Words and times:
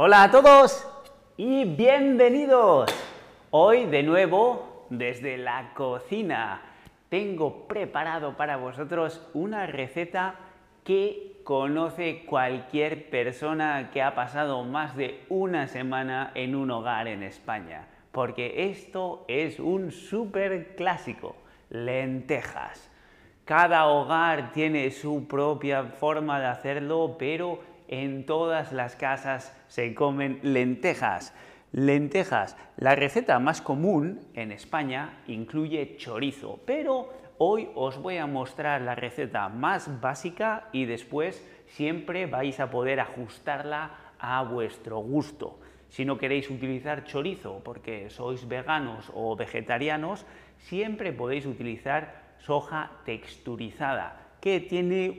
Hola 0.00 0.22
a 0.22 0.30
todos 0.30 0.86
y 1.36 1.64
bienvenidos. 1.64 2.88
Hoy 3.50 3.86
de 3.86 4.04
nuevo 4.04 4.86
desde 4.90 5.36
la 5.36 5.74
cocina 5.74 6.62
tengo 7.08 7.66
preparado 7.66 8.36
para 8.36 8.58
vosotros 8.58 9.28
una 9.34 9.66
receta 9.66 10.36
que 10.84 11.40
conoce 11.42 12.24
cualquier 12.26 13.10
persona 13.10 13.90
que 13.92 14.00
ha 14.00 14.14
pasado 14.14 14.62
más 14.62 14.94
de 14.94 15.24
una 15.28 15.66
semana 15.66 16.30
en 16.36 16.54
un 16.54 16.70
hogar 16.70 17.08
en 17.08 17.24
España. 17.24 17.88
Porque 18.12 18.70
esto 18.70 19.24
es 19.26 19.58
un 19.58 19.90
súper 19.90 20.76
clásico, 20.76 21.34
lentejas. 21.70 22.88
Cada 23.44 23.88
hogar 23.88 24.52
tiene 24.52 24.92
su 24.92 25.26
propia 25.26 25.82
forma 25.82 26.38
de 26.38 26.46
hacerlo, 26.46 27.16
pero 27.18 27.58
en 27.88 28.26
todas 28.26 28.72
las 28.72 28.96
casas 28.96 29.56
se 29.66 29.94
comen 29.94 30.40
lentejas. 30.42 31.34
Lentejas. 31.72 32.56
La 32.76 32.94
receta 32.94 33.38
más 33.38 33.60
común 33.60 34.20
en 34.34 34.52
España 34.52 35.20
incluye 35.26 35.96
chorizo, 35.96 36.60
pero 36.64 37.12
hoy 37.38 37.68
os 37.74 37.98
voy 37.98 38.18
a 38.18 38.26
mostrar 38.26 38.80
la 38.82 38.94
receta 38.94 39.48
más 39.48 40.00
básica 40.00 40.68
y 40.72 40.84
después 40.84 41.44
siempre 41.66 42.26
vais 42.26 42.60
a 42.60 42.70
poder 42.70 43.00
ajustarla 43.00 43.90
a 44.18 44.42
vuestro 44.42 44.98
gusto. 44.98 45.58
Si 45.88 46.04
no 46.04 46.18
queréis 46.18 46.50
utilizar 46.50 47.04
chorizo 47.04 47.62
porque 47.64 48.10
sois 48.10 48.46
veganos 48.46 49.10
o 49.14 49.36
vegetarianos, 49.36 50.26
siempre 50.58 51.12
podéis 51.12 51.46
utilizar 51.46 52.36
soja 52.38 52.92
texturizada, 53.04 54.36
que 54.40 54.60
tiene 54.60 55.16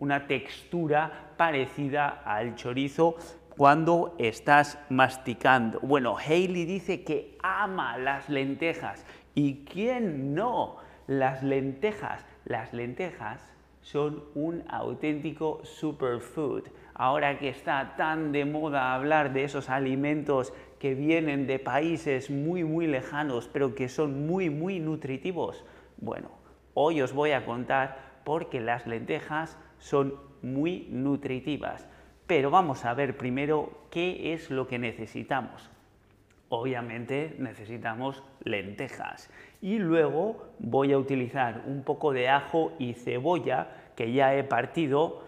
una 0.00 0.26
textura 0.26 1.32
parecida 1.36 2.22
al 2.24 2.56
chorizo 2.56 3.16
cuando 3.56 4.14
estás 4.18 4.78
masticando. 4.88 5.80
Bueno, 5.80 6.16
Hailey 6.16 6.64
dice 6.64 7.04
que 7.04 7.36
ama 7.42 7.98
las 7.98 8.28
lentejas. 8.28 9.04
¿Y 9.34 9.64
quién 9.64 10.34
no? 10.34 10.76
Las 11.06 11.42
lentejas. 11.42 12.24
Las 12.46 12.72
lentejas 12.72 13.52
son 13.82 14.24
un 14.34 14.64
auténtico 14.68 15.60
superfood. 15.64 16.64
Ahora 16.94 17.38
que 17.38 17.48
está 17.48 17.94
tan 17.96 18.32
de 18.32 18.44
moda 18.44 18.94
hablar 18.94 19.32
de 19.32 19.44
esos 19.44 19.70
alimentos 19.70 20.52
que 20.78 20.94
vienen 20.94 21.46
de 21.46 21.58
países 21.58 22.30
muy 22.30 22.64
muy 22.64 22.86
lejanos, 22.86 23.48
pero 23.52 23.74
que 23.74 23.88
son 23.88 24.26
muy 24.26 24.50
muy 24.50 24.80
nutritivos. 24.80 25.64
Bueno, 25.98 26.30
hoy 26.74 27.02
os 27.02 27.12
voy 27.12 27.32
a 27.32 27.44
contar 27.44 28.20
por 28.24 28.48
qué 28.48 28.60
las 28.60 28.86
lentejas 28.86 29.58
son 29.80 30.14
muy 30.42 30.86
nutritivas. 30.90 31.88
Pero 32.28 32.50
vamos 32.50 32.84
a 32.84 32.94
ver 32.94 33.16
primero 33.16 33.72
qué 33.90 34.32
es 34.32 34.50
lo 34.50 34.68
que 34.68 34.78
necesitamos. 34.78 35.68
Obviamente 36.48 37.34
necesitamos 37.38 38.22
lentejas 38.44 39.30
y 39.60 39.78
luego 39.78 40.48
voy 40.58 40.92
a 40.92 40.98
utilizar 40.98 41.62
un 41.66 41.82
poco 41.82 42.12
de 42.12 42.28
ajo 42.28 42.72
y 42.78 42.94
cebolla 42.94 43.68
que 43.96 44.12
ya 44.12 44.34
he 44.34 44.44
partido. 44.44 45.22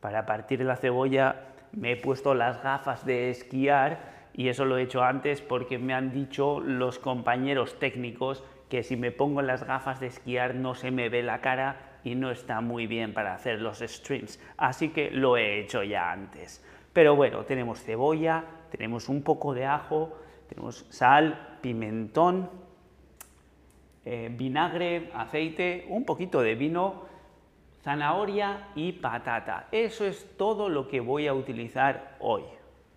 Para 0.00 0.26
partir 0.26 0.60
la 0.62 0.76
cebolla 0.76 1.46
me 1.72 1.92
he 1.92 1.96
puesto 1.96 2.34
las 2.34 2.62
gafas 2.62 3.04
de 3.04 3.30
esquiar 3.30 4.16
y 4.34 4.48
eso 4.48 4.64
lo 4.64 4.76
he 4.76 4.82
hecho 4.82 5.02
antes 5.02 5.40
porque 5.40 5.78
me 5.78 5.94
han 5.94 6.12
dicho 6.12 6.60
los 6.60 6.98
compañeros 6.98 7.78
técnicos 7.78 8.44
que 8.68 8.82
si 8.82 8.96
me 8.96 9.12
pongo 9.12 9.42
las 9.42 9.64
gafas 9.64 10.00
de 10.00 10.08
esquiar 10.08 10.54
no 10.54 10.74
se 10.74 10.90
me 10.90 11.08
ve 11.08 11.22
la 11.22 11.40
cara 11.40 11.95
y 12.06 12.14
no 12.14 12.30
está 12.30 12.60
muy 12.60 12.86
bien 12.86 13.12
para 13.12 13.34
hacer 13.34 13.60
los 13.60 13.80
streams, 13.80 14.38
así 14.56 14.90
que 14.90 15.10
lo 15.10 15.36
he 15.36 15.58
hecho 15.58 15.82
ya 15.82 16.12
antes. 16.12 16.64
Pero 16.92 17.16
bueno, 17.16 17.44
tenemos 17.44 17.82
cebolla, 17.82 18.44
tenemos 18.70 19.08
un 19.08 19.22
poco 19.22 19.52
de 19.52 19.66
ajo, 19.66 20.16
tenemos 20.48 20.86
sal, 20.88 21.58
pimentón, 21.60 22.48
eh, 24.04 24.30
vinagre, 24.30 25.10
aceite, 25.14 25.84
un 25.88 26.04
poquito 26.04 26.42
de 26.42 26.54
vino, 26.54 27.02
zanahoria 27.82 28.68
y 28.76 28.92
patata. 28.92 29.66
Eso 29.72 30.06
es 30.06 30.36
todo 30.36 30.68
lo 30.68 30.86
que 30.86 31.00
voy 31.00 31.26
a 31.26 31.34
utilizar 31.34 32.14
hoy. 32.20 32.44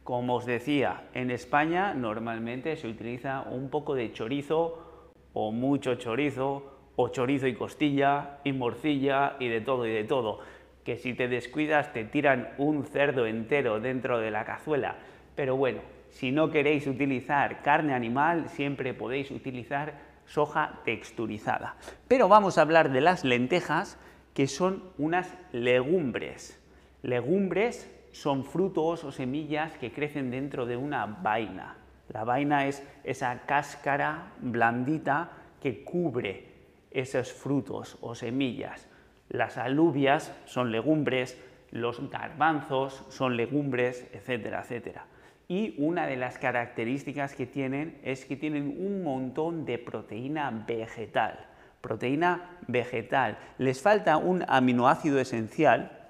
Como 0.03 0.35
os 0.35 0.45
decía, 0.45 1.09
en 1.15 1.31
España 1.31 1.95
normalmente 1.95 2.75
se 2.75 2.87
utiliza 2.87 3.41
un 3.49 3.71
poco 3.71 3.95
de 3.95 4.13
chorizo 4.13 5.09
o 5.33 5.51
mucho 5.51 5.95
chorizo 5.95 6.78
o 7.01 7.07
chorizo 7.07 7.47
y 7.47 7.53
costilla, 7.53 8.39
y 8.43 8.51
morcilla, 8.51 9.37
y 9.39 9.47
de 9.47 9.61
todo 9.61 9.87
y 9.87 9.91
de 9.93 10.03
todo. 10.03 10.41
Que 10.83 10.97
si 10.97 11.13
te 11.13 11.29
descuidas 11.29 11.93
te 11.93 12.03
tiran 12.03 12.49
un 12.57 12.83
cerdo 12.83 13.25
entero 13.25 13.79
dentro 13.79 14.19
de 14.19 14.31
la 14.31 14.43
cazuela. 14.43 14.97
Pero 15.33 15.55
bueno, 15.55 15.79
si 16.09 16.33
no 16.33 16.51
queréis 16.51 16.87
utilizar 16.87 17.61
carne 17.61 17.93
animal, 17.93 18.49
siempre 18.49 18.93
podéis 18.93 19.31
utilizar 19.31 19.93
soja 20.25 20.81
texturizada. 20.83 21.77
Pero 22.09 22.27
vamos 22.27 22.57
a 22.57 22.63
hablar 22.63 22.91
de 22.91 22.99
las 22.99 23.23
lentejas, 23.23 23.97
que 24.33 24.47
son 24.47 24.83
unas 24.97 25.33
legumbres. 25.53 26.61
Legumbres 27.01 27.89
son 28.11 28.43
frutos 28.43 29.05
o 29.05 29.13
semillas 29.13 29.77
que 29.77 29.93
crecen 29.93 30.31
dentro 30.31 30.65
de 30.65 30.75
una 30.75 31.05
vaina. 31.05 31.77
La 32.09 32.25
vaina 32.25 32.67
es 32.67 32.85
esa 33.05 33.43
cáscara 33.45 34.33
blandita 34.41 35.29
que 35.61 35.85
cubre 35.85 36.48
esos 36.91 37.31
frutos 37.31 37.97
o 38.01 38.15
semillas. 38.15 38.87
Las 39.29 39.57
alubias 39.57 40.33
son 40.45 40.71
legumbres, 40.71 41.41
los 41.71 42.09
garbanzos 42.09 43.05
son 43.09 43.37
legumbres, 43.37 44.07
etcétera, 44.13 44.61
etcétera. 44.61 45.05
Y 45.47 45.75
una 45.77 46.05
de 46.07 46.15
las 46.15 46.37
características 46.37 47.35
que 47.35 47.45
tienen 47.45 47.99
es 48.03 48.25
que 48.25 48.35
tienen 48.35 48.75
un 48.79 49.03
montón 49.03 49.65
de 49.65 49.77
proteína 49.77 50.51
vegetal. 50.67 51.47
Proteína 51.81 52.57
vegetal. 52.67 53.37
Les 53.57 53.81
falta 53.81 54.17
un 54.17 54.43
aminoácido 54.47 55.19
esencial, 55.19 56.09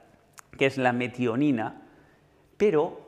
que 0.58 0.66
es 0.66 0.78
la 0.78 0.92
metionina, 0.92 1.84
pero, 2.58 3.00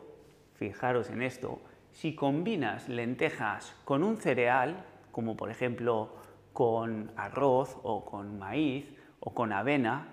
fijaros 0.56 1.10
en 1.10 1.22
esto, 1.22 1.60
si 1.92 2.16
combinas 2.16 2.88
lentejas 2.88 3.76
con 3.84 4.02
un 4.02 4.16
cereal, 4.16 4.86
como 5.12 5.36
por 5.36 5.52
ejemplo 5.52 6.16
con 6.54 7.12
arroz 7.16 7.78
o 7.84 8.06
con 8.06 8.40
maíz 8.40 8.92
o 9.20 9.34
con 9.34 9.54
avena, 9.54 10.08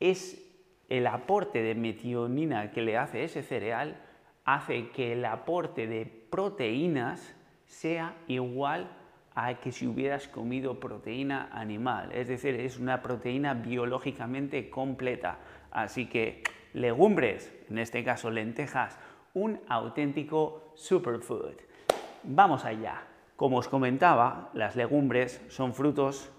es 0.00 0.42
el 0.88 1.06
aporte 1.06 1.62
de 1.62 1.74
metionina 1.74 2.70
que 2.70 2.82
le 2.82 2.96
hace 2.96 3.24
ese 3.24 3.42
cereal, 3.42 4.00
hace 4.44 4.90
que 4.90 5.12
el 5.12 5.24
aporte 5.24 5.86
de 5.86 6.06
proteínas 6.06 7.34
sea 7.66 8.16
igual 8.28 8.90
a 9.34 9.54
que 9.60 9.70
si 9.70 9.86
hubieras 9.86 10.28
comido 10.28 10.80
proteína 10.80 11.50
animal. 11.52 12.10
Es 12.12 12.28
decir, 12.28 12.54
es 12.58 12.78
una 12.78 13.02
proteína 13.02 13.54
biológicamente 13.54 14.70
completa. 14.70 15.38
Así 15.70 16.06
que 16.06 16.42
legumbres, 16.72 17.52
en 17.68 17.78
este 17.78 18.02
caso 18.02 18.30
lentejas, 18.30 18.98
un 19.34 19.60
auténtico 19.68 20.72
superfood. 20.74 21.54
Vamos 22.22 22.64
allá. 22.64 23.02
Como 23.36 23.58
os 23.58 23.68
comentaba, 23.68 24.50
las 24.54 24.76
legumbres 24.76 25.42
son 25.48 25.74
frutos 25.74 26.32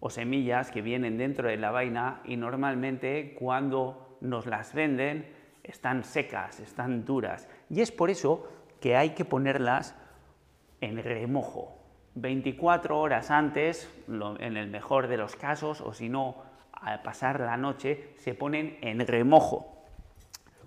o 0.00 0.10
semillas 0.10 0.72
que 0.72 0.82
vienen 0.82 1.16
dentro 1.16 1.48
de 1.48 1.56
la 1.56 1.70
vaina 1.70 2.20
y 2.24 2.36
normalmente 2.36 3.36
cuando 3.38 4.18
nos 4.20 4.46
las 4.46 4.74
venden 4.74 5.32
están 5.62 6.02
secas, 6.02 6.58
están 6.58 7.04
duras. 7.04 7.48
Y 7.70 7.80
es 7.82 7.92
por 7.92 8.10
eso 8.10 8.48
que 8.80 8.96
hay 8.96 9.10
que 9.10 9.24
ponerlas 9.24 9.94
en 10.80 11.00
remojo. 11.00 11.78
24 12.16 12.98
horas 12.98 13.30
antes, 13.30 13.88
en 14.08 14.56
el 14.56 14.68
mejor 14.68 15.06
de 15.06 15.16
los 15.16 15.36
casos, 15.36 15.80
o 15.80 15.94
si 15.94 16.08
no, 16.08 16.42
al 16.72 17.00
pasar 17.02 17.38
la 17.38 17.56
noche, 17.56 18.12
se 18.16 18.34
ponen 18.34 18.76
en 18.82 19.06
remojo. 19.06 19.84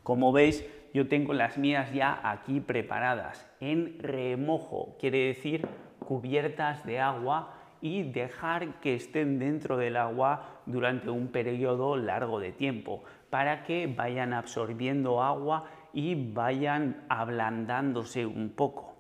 Como 0.02 0.32
veis, 0.32 0.66
yo 0.96 1.10
tengo 1.10 1.34
las 1.34 1.58
mías 1.58 1.92
ya 1.92 2.22
aquí 2.24 2.62
preparadas, 2.62 3.46
en 3.60 4.00
remojo, 4.00 4.96
quiere 4.98 5.28
decir 5.28 5.68
cubiertas 6.00 6.86
de 6.86 7.02
agua 7.02 7.54
y 7.82 8.04
dejar 8.04 8.80
que 8.80 8.96
estén 8.96 9.38
dentro 9.38 9.76
del 9.76 9.98
agua 9.98 10.62
durante 10.66 11.10
un 11.10 11.28
periodo 11.28 11.98
largo 11.98 12.40
de 12.40 12.54
tiempo 12.54 13.04
para 13.30 13.66
que 13.66 13.88
vayan 13.88 14.32
absorbiendo 14.32 15.22
agua 15.22 15.66
y 15.92 16.32
vayan 16.32 17.04
ablandándose 17.10 18.26
un 18.26 18.52
poco. 18.52 18.96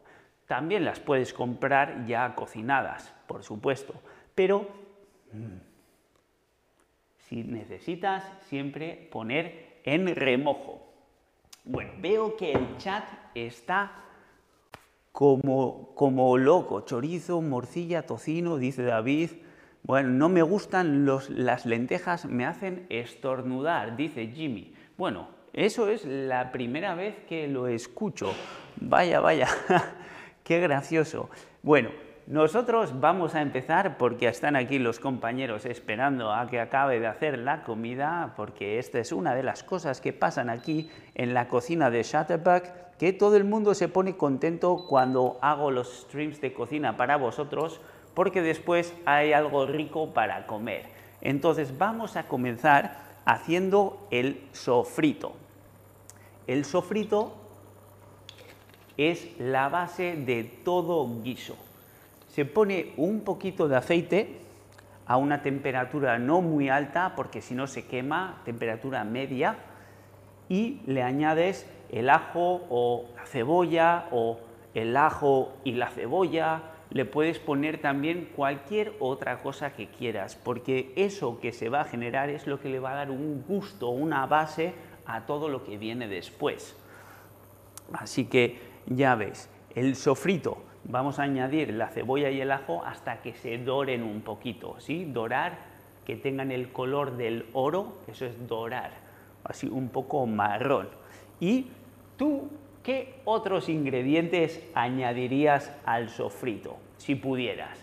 También 0.48 0.84
las 0.84 1.00
puedes 1.00 1.32
comprar 1.32 2.06
ya 2.08 2.36
cocinadas, 2.36 3.16
por 3.26 3.42
supuesto, 3.42 3.94
pero 4.36 4.68
mm, 5.32 5.60
si 7.20 7.46
necesitas 7.46 8.30
siempre 8.42 9.08
poner 9.14 9.80
en 9.86 10.14
remojo. 10.14 10.85
Bueno, 11.66 11.94
veo 12.00 12.38
que 12.38 12.52
el 12.52 12.78
chat 12.78 13.04
está 13.34 13.92
como, 15.12 15.96
como 15.96 16.38
loco. 16.38 16.82
Chorizo, 16.82 17.42
morcilla, 17.42 18.06
tocino, 18.06 18.58
dice 18.58 18.84
David. 18.84 19.32
Bueno, 19.82 20.10
no 20.10 20.30
me 20.30 20.44
gustan 20.44 21.06
las 21.06 21.66
lentejas, 21.66 22.26
me 22.26 22.46
hacen 22.46 22.86
estornudar, 22.90 23.98
dice 23.98 24.28
Jimmy. 24.28 24.74
Bueno, 24.98 25.28
Eso 25.54 25.88
es 25.90 26.04
la 26.04 26.52
primera 26.52 26.96
vez 26.96 27.16
que 27.30 27.48
lo 27.48 27.68
escucho. 27.68 28.34
Vaya, 28.76 29.22
vaya, 29.22 29.48
qué 30.44 30.60
gracioso. 30.60 31.30
Bueno, 31.64 31.92
nosotros 32.28 33.00
vamos 33.00 33.36
a 33.36 33.42
empezar 33.44 33.98
porque 34.00 34.28
están 34.28 34.56
aquí 34.56 34.80
los 34.80 35.00
compañeros 35.00 35.64
esperando 35.66 36.34
a 36.34 36.48
que 36.48 36.60
acabe 36.60 37.00
de 37.00 37.06
hacer 37.06 37.38
la 37.38 37.64
comida, 37.64 38.34
porque 38.36 38.80
esta 38.80 38.98
es 38.98 39.12
una 39.12 39.36
de 39.36 39.44
las 39.44 39.62
cosas 39.62 40.02
que 40.02 40.12
pasan 40.12 40.50
aquí 40.50 40.90
en 41.14 41.36
la 41.36 41.48
cocina 41.48 41.92
de 41.92 42.02
Shutterback, 42.02 42.98
que 42.98 43.14
todo 43.14 43.36
el 43.36 43.44
mundo 43.44 43.76
se 43.76 43.90
pone 43.90 44.18
contento 44.18 44.88
cuando 44.90 45.38
hago 45.42 45.70
los 45.70 46.02
streams 46.02 46.42
de 46.42 46.52
cocina 46.52 46.98
para 46.98 47.18
vosotros, 47.18 47.80
porque 48.16 48.42
después 48.42 48.96
hay 49.06 49.34
algo 49.34 49.68
rico 49.68 50.16
para 50.16 50.48
comer. 50.48 50.88
Entonces 51.22 51.78
vamos 51.78 52.16
a 52.16 52.28
comenzar 52.28 53.04
haciendo 53.26 54.08
el 54.10 54.42
sofrito. 54.52 55.34
El 56.48 56.66
sofrito 56.66 57.36
es 58.98 59.40
la 59.40 59.70
base 59.70 60.16
de 60.16 60.44
todo 60.44 61.08
guiso. 61.22 61.56
Se 62.36 62.44
pone 62.44 62.92
un 62.98 63.22
poquito 63.22 63.70
de 63.70 63.78
aceite 63.78 64.42
a 65.06 65.16
una 65.16 65.42
temperatura 65.42 66.20
no 66.20 66.42
muy 66.42 66.68
alta 66.68 67.14
porque 67.16 67.42
si 67.42 67.56
no 67.56 67.66
se 67.66 67.86
quema, 67.86 68.42
temperatura 68.44 69.06
media, 69.06 69.56
y 70.50 70.82
le 70.86 71.02
añades 71.02 71.66
el 71.90 72.10
ajo 72.10 72.66
o 72.70 73.06
la 73.16 73.26
cebolla 73.26 74.10
o 74.12 74.42
el 74.74 74.98
ajo 74.98 75.54
y 75.64 75.76
la 75.76 75.88
cebolla, 75.88 76.64
le 76.90 77.06
puedes 77.06 77.40
poner 77.40 77.80
también 77.80 78.28
cualquier 78.36 78.92
otra 79.00 79.38
cosa 79.38 79.72
que 79.72 79.88
quieras, 79.88 80.36
porque 80.36 80.92
eso 80.98 81.40
que 81.40 81.54
se 81.54 81.70
va 81.70 81.80
a 81.80 81.86
generar 81.86 82.30
es 82.30 82.48
lo 82.48 82.60
que 82.60 82.68
le 82.68 82.82
va 82.82 82.92
a 82.92 82.96
dar 82.96 83.12
un 83.12 83.46
gusto, 83.48 83.88
una 83.92 84.26
base 84.26 84.74
a 85.06 85.22
todo 85.22 85.48
lo 85.48 85.64
que 85.64 85.78
viene 85.78 86.10
después. 86.10 86.76
Así 87.94 88.26
que 88.26 88.60
ya 88.88 89.16
ves, 89.16 89.48
el 89.74 89.96
sofrito, 89.96 90.58
vamos 90.86 91.20
a 91.20 91.24
añadir 91.24 91.74
la 91.74 91.90
cebolla 91.90 92.30
y 92.30 92.42
el 92.42 92.52
ajo 92.52 92.84
hasta 92.86 93.22
que 93.22 93.34
se 93.34 93.58
doren 93.58 94.04
un 94.04 94.22
poquito, 94.22 94.76
¿sí? 94.80 95.06
Dorar, 95.06 95.58
que 96.06 96.16
tengan 96.16 96.52
el 96.52 96.72
color 96.72 97.18
del 97.18 97.46
oro, 97.54 97.98
eso 98.08 98.26
es 98.26 98.48
dorar, 98.48 98.92
así 99.44 99.68
un 99.68 99.90
poco 99.90 100.26
marrón. 100.26 100.88
Y 101.40 101.68
tú, 102.18 102.50
¿qué 102.84 103.16
otros 103.26 103.70
ingredientes 103.70 104.62
añadirías 104.74 105.72
al 105.86 106.10
sofrito, 106.10 106.78
si 106.98 107.16
pudieras? 107.16 107.78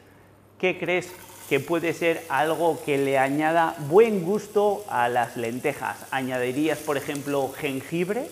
¿Qué 0.58 0.78
crees 0.78 1.12
que 1.48 1.60
puede 1.60 1.92
ser 1.92 2.22
algo 2.30 2.82
que 2.82 2.96
le 2.96 3.18
añada 3.18 3.76
buen 3.90 4.24
gusto 4.24 4.86
a 4.88 5.10
las 5.10 5.36
lentejas. 5.36 6.06
¿Añadirías, 6.10 6.78
por 6.78 6.96
ejemplo, 6.96 7.52
jengibre? 7.54 8.26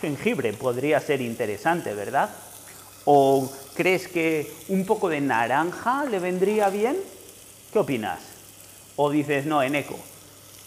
Jengibre 0.00 0.52
podría 0.52 0.98
ser 0.98 1.20
interesante, 1.20 1.94
¿verdad? 1.94 2.30
¿O 3.04 3.50
crees 3.74 4.08
que 4.08 4.52
un 4.68 4.84
poco 4.84 5.08
de 5.08 5.20
naranja 5.20 6.04
le 6.04 6.18
vendría 6.18 6.68
bien? 6.68 6.96
¿Qué 7.72 7.78
opinas? 7.78 8.20
¿O 8.96 9.10
dices, 9.10 9.46
no, 9.46 9.62
en 9.62 9.74
eco, 9.74 9.98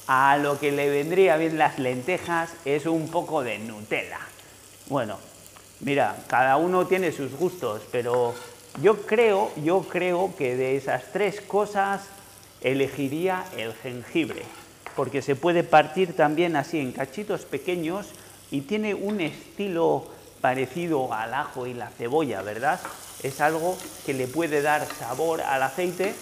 a 0.08 0.38
lo 0.38 0.60
que 0.60 0.72
le 0.72 0.90
vendría 0.90 1.38
bien 1.38 1.58
las 1.58 1.78
lentejas 1.80 2.52
es 2.66 2.86
un 2.86 3.10
poco 3.10 3.44
de 3.44 3.60
Nutella? 3.60 4.20
Bueno, 4.88 5.18
mira, 5.82 6.18
cada 6.28 6.58
uno 6.58 6.88
tiene 6.88 7.12
sus 7.12 7.34
gustos, 7.34 7.84
pero 7.92 8.34
yo 8.82 9.06
creo, 9.06 9.52
yo 9.64 9.82
creo 9.82 10.34
que 10.36 10.56
de 10.56 10.76
esas 10.76 11.12
tres 11.12 11.42
cosas 11.42 12.02
elegiría 12.62 13.46
el 13.56 13.74
jengibre, 13.74 14.44
porque 14.96 15.22
se 15.22 15.36
puede 15.36 15.64
partir 15.64 16.16
también 16.16 16.56
así 16.56 16.80
en 16.80 16.92
cachitos 16.92 17.46
pequeños 17.46 18.08
y 18.50 18.62
tiene 18.62 18.94
un 18.94 19.22
estilo 19.22 20.08
parecido 20.44 21.14
al 21.14 21.34
ajo 21.34 21.68
y 21.68 21.74
la 21.74 21.88
cebolla, 21.88 22.42
¿verdad? 22.42 22.78
Es 23.24 23.40
algo 23.40 23.78
que 24.06 24.14
le 24.14 24.28
puede 24.28 24.62
dar 24.62 24.86
sabor 24.86 25.40
al 25.40 25.64
aceite 25.64 26.14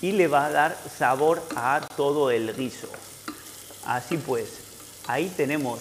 y 0.00 0.12
le 0.12 0.28
va 0.28 0.46
a 0.46 0.50
dar 0.50 0.78
sabor 0.96 1.42
a 1.54 1.82
todo 1.94 2.30
el 2.30 2.56
guiso. 2.56 2.88
Así 3.84 4.16
pues, 4.16 5.02
ahí 5.08 5.30
tenemos 5.36 5.78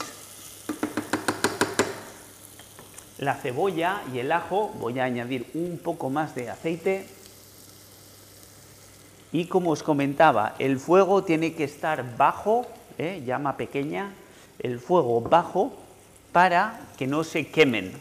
la 3.17 3.35
cebolla 3.35 4.01
y 4.13 4.19
el 4.19 4.29
ajo, 4.33 4.73
voy 4.77 4.99
a 4.99 5.05
añadir 5.05 5.49
un 5.53 5.79
poco 5.81 6.09
más 6.09 6.35
de 6.35 6.49
aceite. 6.49 7.07
Y 9.31 9.45
como 9.45 9.71
os 9.71 9.83
comentaba, 9.83 10.55
el 10.59 10.81
fuego 10.81 11.23
tiene 11.23 11.53
que 11.53 11.63
estar 11.63 12.17
bajo, 12.17 12.67
¿eh? 12.97 13.23
llama 13.25 13.55
pequeña, 13.55 14.13
el 14.59 14.81
fuego 14.81 15.21
bajo 15.21 15.80
para 16.31 16.79
que 16.97 17.07
no 17.07 17.23
se 17.23 17.47
quemen. 17.47 17.91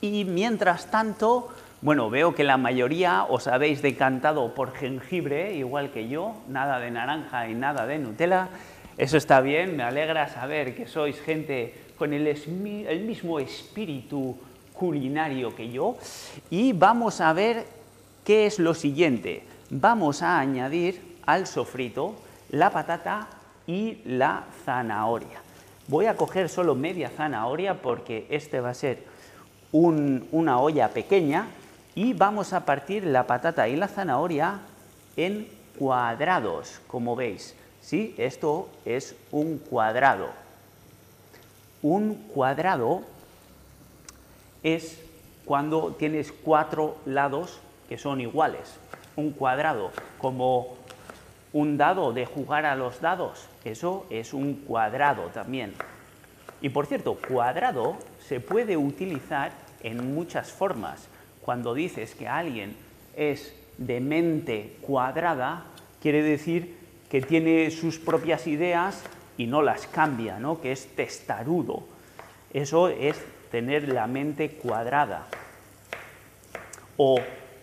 Y 0.00 0.24
mientras 0.24 0.90
tanto, 0.90 1.48
bueno, 1.82 2.10
veo 2.10 2.34
que 2.34 2.44
la 2.44 2.56
mayoría 2.56 3.24
os 3.24 3.46
habéis 3.46 3.82
decantado 3.82 4.54
por 4.54 4.72
jengibre, 4.74 5.54
igual 5.54 5.90
que 5.90 6.08
yo, 6.08 6.34
nada 6.48 6.78
de 6.78 6.90
naranja 6.90 7.48
y 7.48 7.54
nada 7.54 7.86
de 7.86 7.98
Nutella. 7.98 8.48
Eso 8.96 9.16
está 9.16 9.40
bien, 9.40 9.76
me 9.76 9.82
alegra 9.82 10.28
saber 10.28 10.74
que 10.74 10.86
sois 10.86 11.20
gente 11.20 11.74
con 11.96 12.12
el, 12.12 12.34
mismo 13.04 13.40
espíritu 13.40 14.36
culinario 14.72 15.54
que 15.54 15.70
yo 15.70 15.96
y 16.48 16.72
vamos 16.72 17.20
a 17.20 17.32
ver 17.34 17.66
qué 18.24 18.46
es 18.46 18.58
lo 18.58 18.74
siguiente. 18.74 19.42
Vamos 19.68 20.22
a 20.22 20.38
añadir 20.38 21.18
al 21.26 21.46
sofrito 21.46 22.16
la 22.50 22.70
patata 22.70 23.28
y 23.66 23.98
la 24.04 24.44
zanahoria. 24.64 25.40
Voy 25.90 26.06
a 26.06 26.14
coger 26.16 26.48
solo 26.48 26.76
media 26.76 27.10
zanahoria 27.10 27.82
porque 27.82 28.24
este 28.30 28.60
va 28.60 28.70
a 28.70 28.74
ser 28.74 29.02
una 29.72 30.60
olla 30.60 30.90
pequeña 30.90 31.48
y 31.96 32.12
vamos 32.12 32.52
a 32.52 32.64
partir 32.64 33.02
la 33.02 33.26
patata 33.26 33.66
y 33.66 33.74
la 33.74 33.88
zanahoria 33.88 34.60
en 35.16 35.48
cuadrados, 35.76 36.80
como 36.86 37.16
veis. 37.16 37.56
¿sí? 37.80 38.14
Esto 38.18 38.68
es 38.84 39.16
un 39.32 39.58
cuadrado. 39.58 40.28
Un 41.82 42.14
cuadrado 42.14 43.02
es 44.62 45.00
cuando 45.44 45.96
tienes 45.98 46.30
cuatro 46.30 46.98
lados 47.04 47.58
que 47.88 47.98
son 47.98 48.20
iguales. 48.20 48.76
Un 49.16 49.32
cuadrado, 49.32 49.90
como 50.18 50.68
un 51.52 51.76
dado 51.76 52.12
de 52.12 52.26
jugar 52.26 52.64
a 52.66 52.76
los 52.76 53.00
dados, 53.00 53.48
eso 53.64 54.06
es 54.10 54.32
un 54.32 54.54
cuadrado 54.54 55.24
también. 55.28 55.74
Y 56.60 56.68
por 56.68 56.86
cierto, 56.86 57.16
cuadrado 57.16 57.96
se 58.18 58.40
puede 58.40 58.76
utilizar 58.76 59.52
en 59.82 60.14
muchas 60.14 60.52
formas. 60.52 61.08
Cuando 61.42 61.74
dices 61.74 62.14
que 62.14 62.28
alguien 62.28 62.76
es 63.16 63.54
de 63.78 64.00
mente 64.00 64.76
cuadrada, 64.82 65.64
quiere 66.02 66.22
decir 66.22 66.76
que 67.10 67.22
tiene 67.22 67.70
sus 67.70 67.98
propias 67.98 68.46
ideas 68.46 69.02
y 69.36 69.46
no 69.46 69.62
las 69.62 69.86
cambia, 69.86 70.38
¿no? 70.38 70.60
que 70.60 70.70
es 70.70 70.94
testarudo. 70.94 71.82
Eso 72.52 72.88
es 72.88 73.16
tener 73.50 73.88
la 73.88 74.06
mente 74.06 74.50
cuadrada. 74.50 75.26
O 76.96 77.18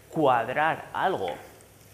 cuadrar 0.09 0.89
algo 0.93 1.29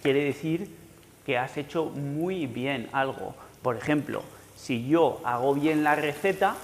quiere 0.01 0.24
decir 0.24 0.83
que 1.25 1.38
has 1.38 1.58
hecho 1.58 1.86
muy 1.86 2.48
bien 2.48 2.89
algo. 2.92 3.36
Por 3.62 3.77
ejemplo, 3.77 4.24
si 4.56 4.88
yo 4.88 5.22
hago 5.24 5.53
bien 5.53 5.84
la 5.84 5.96
receta, 5.96 6.56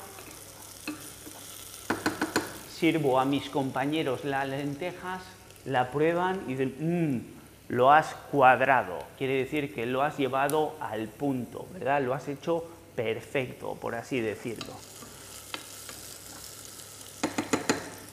sirvo 2.71 3.19
a 3.19 3.25
mis 3.25 3.49
compañeros 3.49 4.23
las 4.25 4.47
lentejas, 4.47 5.21
la 5.65 5.91
prueban 5.91 6.43
y 6.47 6.55
dicen, 6.55 6.75
mmm, 6.79 7.39
lo 7.69 7.91
has 7.91 8.15
cuadrado. 8.31 8.99
Quiere 9.17 9.33
decir 9.33 9.73
que 9.73 9.85
lo 9.85 10.01
has 10.01 10.17
llevado 10.17 10.75
al 10.79 11.07
punto, 11.07 11.67
¿verdad? 11.73 12.01
Lo 12.01 12.13
has 12.13 12.27
hecho 12.27 12.65
perfecto, 12.95 13.75
por 13.75 13.95
así 13.95 14.19
decirlo. 14.19 14.73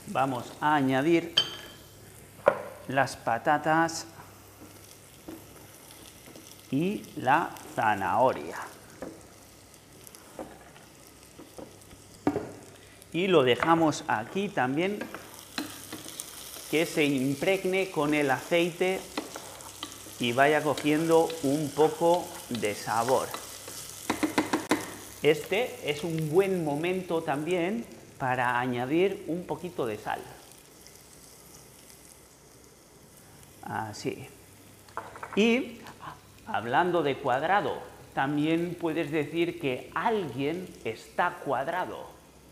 Vamos 0.09 0.53
a 0.61 0.75
añadir 0.75 1.35
las 2.89 3.17
patatas 3.17 4.07
y 6.71 7.03
la 7.17 7.51
zanahoria. 7.75 8.57
Y 13.13 13.29
lo 13.29 13.43
dejamos 13.45 14.05
aquí 14.09 14.49
también 14.49 14.99
que 16.71 16.85
se 16.85 17.05
impregne 17.05 17.91
con 17.91 18.13
el 18.13 18.31
aceite 18.31 19.01
y 20.19 20.33
vaya 20.33 20.63
cogiendo 20.63 21.29
un 21.43 21.71
poco 21.71 22.27
de 22.49 22.75
sabor. 22.75 23.29
Este 25.23 25.91
es 25.91 26.05
un 26.05 26.31
buen 26.31 26.65
momento 26.65 27.23
también 27.23 27.85
para 28.19 28.59
añadir 28.59 29.25
un 29.29 29.45
poquito 29.45 29.87
de 29.87 29.99
sal. 29.99 30.21
Así. 33.63 34.29
Y 35.35 35.81
hablando 36.47 37.03
de 37.03 37.17
cuadrado, 37.17 37.79
también 38.15 38.77
puedes 38.81 39.11
decir 39.11 39.61
que 39.61 39.91
alguien 39.95 40.67
está 40.85 41.37
cuadrado. 41.45 42.07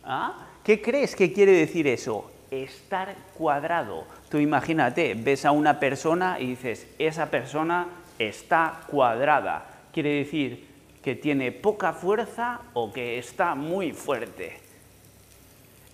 ¿Ah? 0.05 0.35
¿Qué 0.63 0.83
crees 0.83 1.17
que 1.17 1.33
quiere 1.33 1.53
decir 1.53 1.87
eso? 1.87 2.31
Estar 2.51 3.15
cuadrado. 3.37 4.05
Tú 4.29 4.39
imagínate, 4.39 5.15
ves 5.15 5.45
a 5.45 5.53
una 5.53 5.81
persona 5.81 6.39
y 6.39 6.49
dices, 6.49 6.87
esa 6.99 7.31
persona 7.31 7.87
está 8.19 8.81
cuadrada. 8.87 9.67
Quiere 9.93 10.17
decir 10.17 10.67
que 11.03 11.15
tiene 11.15 11.53
poca 11.53 11.93
fuerza 11.93 12.61
o 12.73 12.93
que 12.93 13.19
está 13.19 13.55
muy 13.55 13.93
fuerte. 13.93 14.59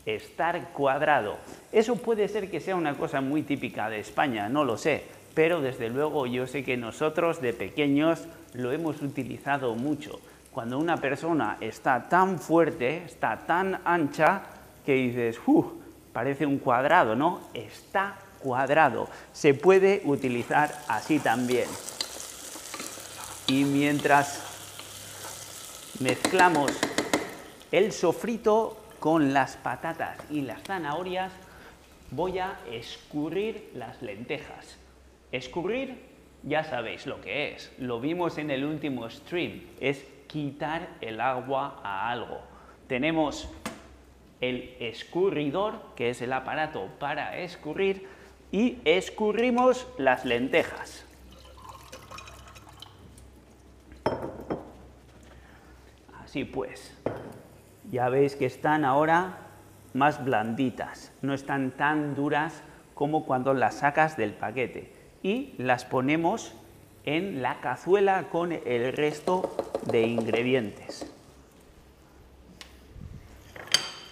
Estar 0.06 0.70
cuadrado. 0.72 1.38
Eso 1.70 1.96
puede 1.96 2.28
ser 2.28 2.50
que 2.50 2.60
sea 2.60 2.76
una 2.76 2.94
cosa 2.94 3.20
muy 3.20 3.42
típica 3.42 3.88
de 3.90 4.00
España, 4.00 4.48
no 4.48 4.64
lo 4.64 4.76
sé, 4.76 5.04
pero 5.34 5.60
desde 5.60 5.88
luego 5.88 6.26
yo 6.26 6.46
sé 6.46 6.64
que 6.64 6.76
nosotros 6.76 7.40
de 7.40 7.52
pequeños 7.52 8.20
lo 8.54 8.72
hemos 8.72 9.00
utilizado 9.02 9.74
mucho. 9.74 10.20
Cuando 10.52 10.78
una 10.78 10.96
persona 10.96 11.56
está 11.60 12.08
tan 12.08 12.38
fuerte, 12.38 13.04
está 13.04 13.36
tan 13.46 13.80
ancha, 13.84 14.42
que 14.84 14.94
dices, 14.94 15.38
¡uh! 15.46 15.80
Parece 16.12 16.44
un 16.44 16.58
cuadrado, 16.58 17.14
¿no? 17.14 17.40
Está 17.54 18.16
cuadrado. 18.40 19.08
Se 19.32 19.54
puede 19.54 20.02
utilizar 20.04 20.76
así 20.88 21.20
también. 21.20 21.68
Y 23.46 23.64
mientras 23.64 24.42
mezclamos 26.00 26.72
el 27.70 27.92
sofrito 27.92 28.76
con 28.98 29.32
las 29.32 29.56
patatas 29.56 30.18
y 30.30 30.40
las 30.40 30.62
zanahorias, 30.62 31.32
voy 32.10 32.40
a 32.40 32.58
escurrir 32.70 33.70
las 33.74 34.02
lentejas. 34.02 34.79
Escurrir, 35.32 35.96
ya 36.42 36.64
sabéis 36.64 37.06
lo 37.06 37.20
que 37.20 37.52
es, 37.52 37.72
lo 37.78 38.00
vimos 38.00 38.36
en 38.38 38.50
el 38.50 38.64
último 38.64 39.08
stream, 39.08 39.62
es 39.80 40.04
quitar 40.26 40.88
el 41.00 41.20
agua 41.20 41.80
a 41.84 42.10
algo. 42.10 42.40
Tenemos 42.88 43.48
el 44.40 44.74
escurridor, 44.80 45.80
que 45.94 46.10
es 46.10 46.20
el 46.20 46.32
aparato 46.32 46.88
para 46.98 47.38
escurrir, 47.38 48.08
y 48.50 48.78
escurrimos 48.84 49.86
las 49.98 50.24
lentejas. 50.24 51.06
Así 56.24 56.44
pues, 56.44 56.96
ya 57.88 58.08
veis 58.08 58.34
que 58.34 58.46
están 58.46 58.84
ahora 58.84 59.38
más 59.94 60.24
blanditas, 60.24 61.12
no 61.22 61.34
están 61.34 61.70
tan 61.70 62.16
duras 62.16 62.64
como 62.94 63.24
cuando 63.26 63.54
las 63.54 63.78
sacas 63.78 64.16
del 64.16 64.32
paquete 64.32 64.99
y 65.22 65.54
las 65.58 65.84
ponemos 65.84 66.52
en 67.04 67.42
la 67.42 67.60
cazuela 67.60 68.28
con 68.30 68.52
el 68.52 68.92
resto 68.92 69.54
de 69.90 70.02
ingredientes. 70.02 71.06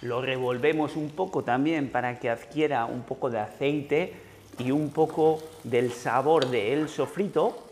Lo 0.01 0.21
revolvemos 0.21 0.95
un 0.95 1.09
poco 1.09 1.43
también 1.43 1.91
para 1.91 2.19
que 2.19 2.29
adquiera 2.29 2.85
un 2.85 3.03
poco 3.03 3.29
de 3.29 3.39
aceite 3.39 4.13
y 4.57 4.71
un 4.71 4.91
poco 4.91 5.41
del 5.63 5.91
sabor 5.91 6.47
del 6.49 6.87
sofrito. 6.87 7.65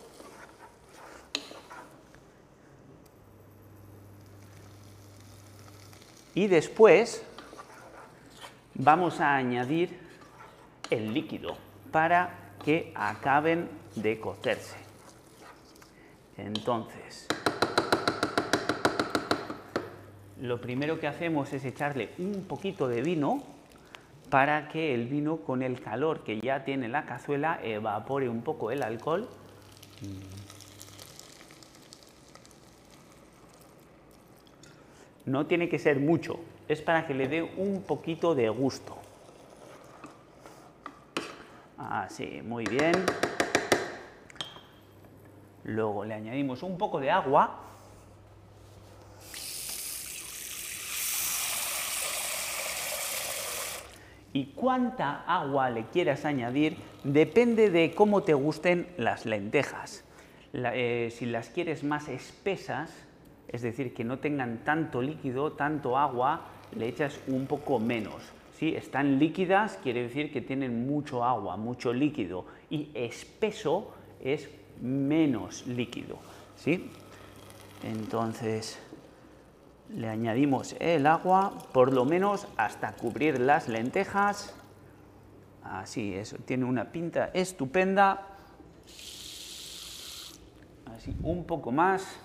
Y 6.34 6.46
después 6.46 7.24
vamos 8.74 9.20
a 9.20 9.34
añadir 9.34 9.98
el 10.90 11.12
líquido 11.12 11.56
para 11.90 12.47
que 12.68 12.92
acaben 12.94 13.66
de 13.94 14.20
cocerse. 14.20 14.76
Entonces, 16.36 17.26
lo 20.38 20.60
primero 20.60 21.00
que 21.00 21.06
hacemos 21.06 21.50
es 21.54 21.64
echarle 21.64 22.10
un 22.18 22.44
poquito 22.46 22.86
de 22.86 23.00
vino 23.00 23.42
para 24.28 24.68
que 24.68 24.92
el 24.92 25.06
vino 25.06 25.38
con 25.38 25.62
el 25.62 25.80
calor 25.80 26.24
que 26.24 26.40
ya 26.42 26.66
tiene 26.66 26.88
la 26.88 27.06
cazuela 27.06 27.58
evapore 27.62 28.28
un 28.28 28.42
poco 28.42 28.70
el 28.70 28.82
alcohol. 28.82 29.26
No 35.24 35.46
tiene 35.46 35.70
que 35.70 35.78
ser 35.78 36.00
mucho, 36.00 36.38
es 36.68 36.82
para 36.82 37.06
que 37.06 37.14
le 37.14 37.28
dé 37.28 37.42
un 37.42 37.82
poquito 37.84 38.34
de 38.34 38.50
gusto. 38.50 39.07
Así, 41.78 42.42
muy 42.42 42.64
bien. 42.64 42.92
Luego 45.62 46.04
le 46.04 46.14
añadimos 46.14 46.64
un 46.64 46.76
poco 46.76 46.98
de 46.98 47.10
agua. 47.10 47.60
Y 54.32 54.46
cuánta 54.46 55.22
agua 55.22 55.70
le 55.70 55.86
quieras 55.86 56.24
añadir 56.24 56.76
depende 57.04 57.70
de 57.70 57.94
cómo 57.94 58.22
te 58.22 58.34
gusten 58.34 58.88
las 58.96 59.24
lentejas. 59.24 60.04
Eh, 60.52 61.12
si 61.16 61.26
las 61.26 61.48
quieres 61.48 61.84
más 61.84 62.08
espesas, 62.08 62.92
es 63.46 63.62
decir, 63.62 63.94
que 63.94 64.04
no 64.04 64.18
tengan 64.18 64.64
tanto 64.64 65.00
líquido, 65.00 65.52
tanto 65.52 65.96
agua, 65.96 66.42
le 66.76 66.88
echas 66.88 67.20
un 67.28 67.46
poco 67.46 67.78
menos. 67.78 68.37
Si 68.58 68.74
están 68.74 69.20
líquidas, 69.20 69.78
quiere 69.84 70.02
decir 70.02 70.32
que 70.32 70.40
tienen 70.40 70.84
mucho 70.84 71.22
agua, 71.22 71.56
mucho 71.56 71.92
líquido. 71.92 72.44
Y 72.68 72.90
espeso 72.92 73.94
es 74.20 74.50
menos 74.80 75.64
líquido. 75.68 76.18
¿sí? 76.56 76.90
Entonces 77.84 78.80
le 79.94 80.08
añadimos 80.08 80.74
el 80.80 81.06
agua, 81.06 81.52
por 81.72 81.92
lo 81.92 82.04
menos 82.04 82.48
hasta 82.56 82.94
cubrir 82.94 83.38
las 83.38 83.68
lentejas. 83.68 84.56
Así, 85.62 86.14
eso 86.14 86.36
tiene 86.44 86.64
una 86.64 86.90
pinta 86.90 87.30
estupenda. 87.34 88.26
Así, 90.96 91.14
un 91.22 91.44
poco 91.44 91.70
más. 91.70 92.18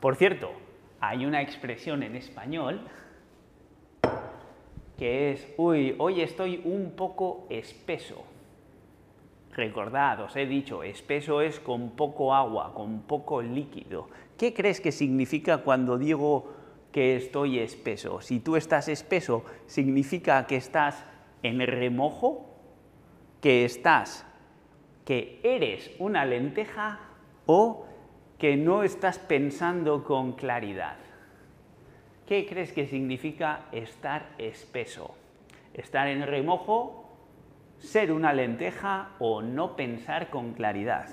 Por 0.00 0.16
cierto, 0.16 0.50
hay 0.98 1.24
una 1.24 1.40
expresión 1.40 2.02
en 2.02 2.16
español 2.16 2.80
que 5.00 5.30
es, 5.30 5.48
uy, 5.56 5.94
hoy 5.96 6.20
estoy 6.20 6.60
un 6.62 6.92
poco 6.94 7.46
espeso. 7.48 8.22
Recordad, 9.54 10.20
os 10.20 10.36
he 10.36 10.44
dicho, 10.44 10.82
espeso 10.82 11.40
es 11.40 11.58
con 11.58 11.92
poco 11.92 12.34
agua, 12.34 12.74
con 12.74 13.00
poco 13.00 13.40
líquido. 13.40 14.10
¿Qué 14.36 14.52
crees 14.52 14.78
que 14.78 14.92
significa 14.92 15.62
cuando 15.62 15.96
digo 15.96 16.52
que 16.92 17.16
estoy 17.16 17.60
espeso? 17.60 18.20
Si 18.20 18.40
tú 18.40 18.56
estás 18.56 18.88
espeso, 18.88 19.42
¿significa 19.64 20.46
que 20.46 20.56
estás 20.56 21.02
en 21.42 21.66
remojo? 21.66 22.50
¿Que 23.40 23.64
estás, 23.64 24.26
que 25.06 25.40
eres 25.42 25.92
una 25.98 26.26
lenteja 26.26 27.00
o 27.46 27.86
que 28.36 28.54
no 28.58 28.82
estás 28.82 29.18
pensando 29.18 30.04
con 30.04 30.32
claridad? 30.32 30.98
¿Qué 32.30 32.46
crees 32.46 32.72
que 32.72 32.86
significa 32.86 33.66
estar 33.72 34.30
espeso? 34.38 35.16
¿Estar 35.74 36.06
en 36.06 36.24
remojo 36.24 37.00
ser 37.80 38.12
una 38.12 38.32
lenteja 38.32 39.08
o 39.18 39.42
no 39.42 39.74
pensar 39.74 40.30
con 40.30 40.52
claridad. 40.52 41.08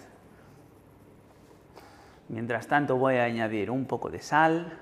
Mientras 2.29 2.67
tanto 2.67 2.97
voy 2.97 3.15
a 3.15 3.24
añadir 3.24 3.71
un 3.71 3.86
poco 3.86 4.09
de 4.09 4.19
sal. 4.19 4.77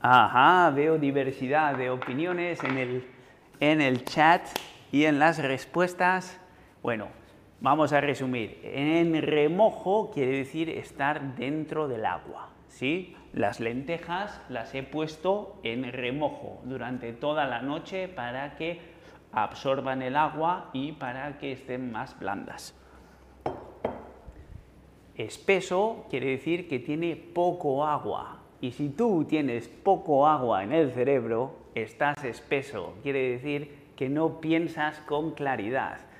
Ajá, 0.00 0.70
veo 0.70 0.98
diversidad 0.98 1.76
de 1.76 1.88
opiniones 1.88 2.62
en 2.64 2.76
el, 2.76 3.10
en 3.58 3.80
el 3.80 4.04
chat 4.04 4.42
y 4.90 5.04
en 5.04 5.20
las 5.20 5.38
respuestas. 5.38 6.38
Bueno, 6.82 7.21
vamos 7.62 7.92
a 7.92 8.00
resumir. 8.00 8.60
En 8.64 9.22
remojo 9.22 10.10
quiere 10.10 10.36
decir 10.38 10.68
estar 10.68 11.36
dentro 11.36 11.88
del 11.88 12.04
agua. 12.04 12.50
¿sí? 12.68 13.16
Las 13.32 13.60
lentejas 13.60 14.42
las 14.48 14.74
he 14.74 14.82
puesto 14.82 15.60
en 15.62 15.90
remojo 15.90 16.60
durante 16.64 17.12
toda 17.12 17.46
la 17.46 17.62
noche 17.62 18.08
para 18.08 18.56
que 18.56 18.80
absorban 19.32 20.02
el 20.02 20.16
agua 20.16 20.70
y 20.72 20.92
para 20.92 21.38
que 21.38 21.52
estén 21.52 21.92
más 21.92 22.18
blandas. 22.18 22.74
Espeso 25.14 26.06
quiere 26.10 26.30
decir 26.30 26.68
que 26.68 26.80
tiene 26.80 27.14
poco 27.16 27.86
agua. 27.86 28.40
Y 28.60 28.72
si 28.72 28.88
tú 28.88 29.24
tienes 29.24 29.68
poco 29.68 30.26
agua 30.26 30.64
en 30.64 30.72
el 30.72 30.90
cerebro, 30.92 31.54
estás 31.74 32.24
espeso. 32.24 32.94
Quiere 33.02 33.30
decir 33.30 33.92
que 33.96 34.08
no 34.08 34.40
piensas 34.40 34.98
con 35.00 35.32
claridad. 35.32 36.11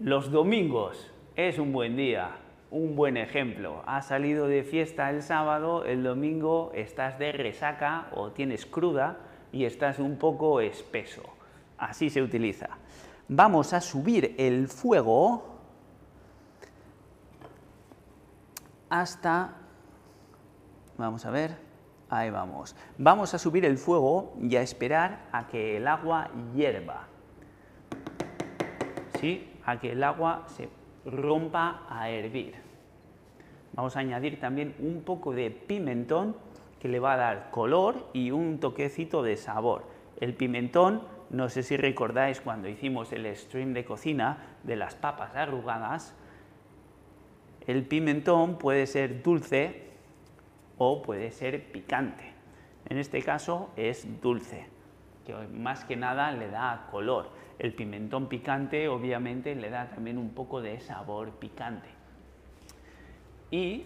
Los 0.00 0.30
domingos 0.30 1.10
es 1.34 1.58
un 1.58 1.72
buen 1.72 1.96
día 1.96 2.30
un 2.70 2.96
buen 2.96 3.16
ejemplo. 3.16 3.82
Has 3.86 4.06
salido 4.06 4.46
de 4.46 4.62
fiesta 4.62 5.10
el 5.10 5.22
sábado, 5.22 5.84
el 5.84 6.02
domingo 6.02 6.70
estás 6.74 7.18
de 7.18 7.32
resaca 7.32 8.08
o 8.14 8.30
tienes 8.30 8.66
cruda 8.66 9.18
y 9.52 9.64
estás 9.64 9.98
un 9.98 10.18
poco 10.18 10.60
espeso. 10.60 11.22
Así 11.78 12.10
se 12.10 12.22
utiliza. 12.22 12.68
vamos 13.28 13.72
a 13.74 13.80
subir 13.80 14.34
el 14.38 14.68
fuego 14.68 15.58
hasta, 18.88 19.54
vamos 20.96 21.26
a 21.26 21.30
ver, 21.30 21.56
ahí 22.08 22.30
vamos, 22.30 22.74
vamos 22.96 23.34
a 23.34 23.38
subir 23.38 23.66
el 23.66 23.76
fuego 23.76 24.34
y 24.40 24.56
a 24.56 24.62
esperar 24.62 25.28
a 25.30 25.46
que 25.46 25.76
el 25.76 25.86
agua 25.86 26.30
hierva, 26.54 27.06
¿sí? 29.20 29.57
A 29.68 29.78
que 29.78 29.92
el 29.92 30.02
agua 30.02 30.44
se 30.46 30.70
rompa 31.04 31.82
a 31.90 32.08
hervir. 32.08 32.54
Vamos 33.74 33.96
a 33.96 34.00
añadir 34.00 34.40
también 34.40 34.74
un 34.78 35.02
poco 35.02 35.34
de 35.34 35.50
pimentón 35.50 36.34
que 36.80 36.88
le 36.88 37.00
va 37.00 37.12
a 37.12 37.16
dar 37.18 37.50
color 37.50 38.08
y 38.14 38.30
un 38.30 38.60
toquecito 38.60 39.22
de 39.22 39.36
sabor. 39.36 39.84
El 40.20 40.32
pimentón, 40.32 41.02
no 41.28 41.50
sé 41.50 41.62
si 41.62 41.76
recordáis 41.76 42.40
cuando 42.40 42.66
hicimos 42.66 43.12
el 43.12 43.36
stream 43.36 43.74
de 43.74 43.84
cocina 43.84 44.38
de 44.62 44.76
las 44.76 44.94
papas 44.94 45.36
arrugadas, 45.36 46.16
el 47.66 47.84
pimentón 47.84 48.56
puede 48.56 48.86
ser 48.86 49.22
dulce 49.22 49.82
o 50.78 51.02
puede 51.02 51.30
ser 51.30 51.70
picante. 51.70 52.32
En 52.88 52.96
este 52.96 53.22
caso 53.22 53.68
es 53.76 54.22
dulce, 54.22 54.66
que 55.26 55.34
más 55.34 55.84
que 55.84 55.94
nada 55.94 56.32
le 56.32 56.48
da 56.48 56.88
color. 56.90 57.28
El 57.58 57.74
pimentón 57.74 58.28
picante 58.28 58.88
obviamente 58.88 59.54
le 59.54 59.70
da 59.70 59.90
también 59.90 60.18
un 60.18 60.30
poco 60.30 60.60
de 60.60 60.78
sabor 60.80 61.32
picante. 61.32 61.88
Y 63.50 63.84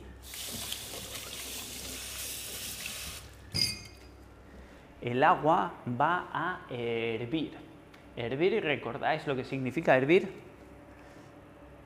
el 5.01 5.23
agua 5.23 5.75
va 6.01 6.29
a 6.33 6.61
hervir. 6.71 7.53
Hervir, 8.17 8.63
¿recordáis 8.63 9.27
lo 9.27 9.35
que 9.35 9.45
significa 9.45 9.97
hervir? 9.97 10.31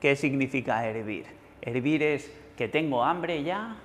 ¿Qué 0.01 0.15
significa 0.15 0.85
hervir? 0.85 1.25
Hervir 1.61 2.03
es 2.03 2.31
que 2.57 2.67
tengo 2.67 3.03
hambre 3.03 3.43
ya, 3.43 3.77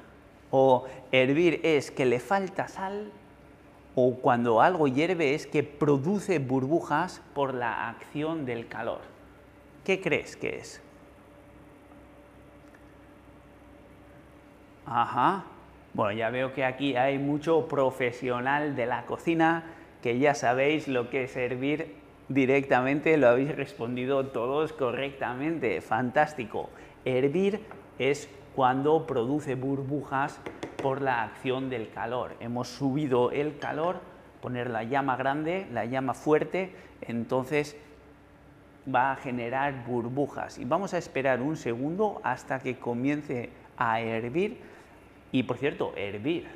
o 0.50 0.86
hervir 1.12 1.60
es 1.62 1.90
que 1.90 2.04
le 2.04 2.20
falta 2.20 2.68
sal, 2.68 3.10
o 3.94 4.16
cuando 4.16 4.60
algo 4.60 4.88
hierve 4.88 5.34
es 5.34 5.46
que 5.46 5.62
produce 5.62 6.38
burbujas 6.38 7.22
por 7.34 7.54
la 7.54 7.88
acción 7.88 8.46
del 8.46 8.66
calor. 8.68 9.00
¿Qué 9.84 10.00
crees 10.00 10.36
que 10.36 10.56
es? 10.56 10.80
Ajá. 14.86 15.44
Bueno, 15.94 16.12
ya 16.12 16.30
veo 16.30 16.54
que 16.54 16.64
aquí 16.64 16.96
hay 16.96 17.18
mucho 17.18 17.68
profesional 17.68 18.76
de 18.76 18.86
la 18.86 19.04
cocina 19.04 19.64
que 20.00 20.18
ya 20.18 20.34
sabéis 20.34 20.88
lo 20.88 21.10
que 21.10 21.24
es 21.24 21.36
hervir 21.36 21.94
directamente, 22.28 23.16
lo 23.16 23.28
habéis 23.28 23.54
respondido 23.54 24.26
todos 24.28 24.72
correctamente. 24.72 25.80
Fantástico. 25.80 26.70
Hervir 27.04 27.60
es 27.98 28.28
cuando 28.54 29.06
produce 29.06 29.54
burbujas 29.54 30.40
por 30.82 31.00
la 31.00 31.22
acción 31.22 31.70
del 31.70 31.90
calor. 31.90 32.36
Hemos 32.40 32.68
subido 32.68 33.30
el 33.30 33.58
calor, 33.58 34.00
poner 34.40 34.68
la 34.68 34.84
llama 34.84 35.16
grande, 35.16 35.66
la 35.72 35.84
llama 35.84 36.14
fuerte, 36.14 36.74
entonces 37.00 37.76
va 38.92 39.12
a 39.12 39.16
generar 39.16 39.86
burbujas. 39.86 40.58
Y 40.58 40.64
vamos 40.64 40.92
a 40.92 40.98
esperar 40.98 41.40
un 41.40 41.56
segundo 41.56 42.20
hasta 42.24 42.58
que 42.58 42.78
comience 42.78 43.50
a 43.78 44.00
hervir. 44.00 44.58
Y 45.30 45.44
por 45.44 45.56
cierto, 45.56 45.92
hervir. 45.96 46.48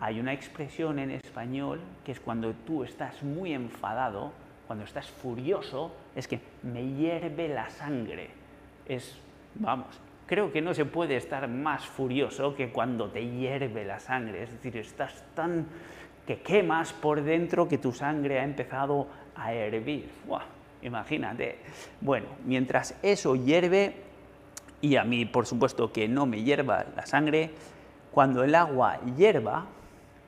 Hay 0.00 0.20
una 0.20 0.32
expresión 0.32 1.00
en 1.00 1.10
español 1.10 1.80
que 2.04 2.12
es 2.12 2.20
cuando 2.20 2.54
tú 2.54 2.84
estás 2.84 3.22
muy 3.24 3.52
enfadado, 3.52 4.32
cuando 4.68 4.84
estás 4.84 5.10
furioso, 5.10 5.92
es 6.14 6.28
que 6.28 6.40
me 6.62 6.94
hierve 6.94 7.48
la 7.48 7.68
sangre. 7.68 8.30
Es 8.86 9.18
Vamos, 9.54 9.86
creo 10.28 10.52
que 10.52 10.60
no 10.60 10.74
se 10.74 10.84
puede 10.84 11.16
estar 11.16 11.48
más 11.48 11.84
furioso 11.84 12.54
que 12.54 12.70
cuando 12.70 13.08
te 13.08 13.26
hierve 13.26 13.84
la 13.84 13.98
sangre, 13.98 14.44
es 14.44 14.52
decir, 14.52 14.76
estás 14.76 15.24
tan 15.34 15.66
que 16.26 16.40
quemas 16.40 16.92
por 16.92 17.22
dentro 17.22 17.66
que 17.66 17.78
tu 17.78 17.90
sangre 17.90 18.38
ha 18.38 18.44
empezado 18.44 19.06
a 19.34 19.54
hervir. 19.54 20.10
Imagínate. 20.82 21.58
Bueno, 22.02 22.26
mientras 22.44 22.94
eso 23.02 23.34
hierve, 23.34 23.94
y 24.82 24.96
a 24.96 25.04
mí 25.04 25.24
por 25.24 25.46
supuesto 25.46 25.90
que 25.90 26.06
no 26.06 26.26
me 26.26 26.42
hierva 26.42 26.84
la 26.94 27.06
sangre, 27.06 27.50
cuando 28.12 28.44
el 28.44 28.54
agua 28.54 29.00
hierva, 29.16 29.64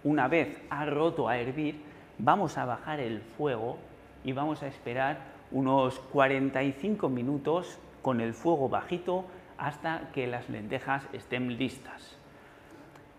una 0.02 0.26
vez 0.26 0.58
ha 0.70 0.86
roto 0.86 1.28
a 1.28 1.36
hervir, 1.36 1.82
vamos 2.16 2.56
a 2.56 2.64
bajar 2.64 2.98
el 3.00 3.20
fuego 3.20 3.76
y 4.24 4.32
vamos 4.32 4.62
a 4.62 4.68
esperar 4.68 5.18
unos 5.50 5.98
45 5.98 7.10
minutos 7.10 7.78
con 8.00 8.22
el 8.22 8.32
fuego 8.32 8.70
bajito 8.70 9.26
hasta 9.60 10.10
que 10.12 10.26
las 10.26 10.48
lentejas 10.48 11.06
estén 11.12 11.58
listas. 11.58 12.16